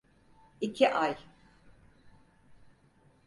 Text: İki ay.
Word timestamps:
İki 0.61 0.93
ay. 0.93 1.17